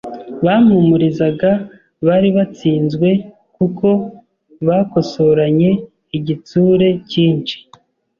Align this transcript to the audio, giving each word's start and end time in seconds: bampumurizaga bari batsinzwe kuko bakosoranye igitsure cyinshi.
bampumurizaga 0.45 1.51
bari 2.07 2.29
batsinzwe 2.37 3.09
kuko 3.55 3.87
bakosoranye 4.67 5.69
igitsure 6.17 6.87
cyinshi. 7.09 7.55